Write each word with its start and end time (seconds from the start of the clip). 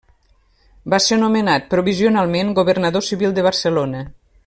Va 0.93 0.99
ser 1.09 1.19
nomenat 1.25 1.69
provisionalment 1.75 2.53
governador 2.63 3.07
civil 3.11 3.37
de 3.39 3.45
Barcelona. 3.51 4.05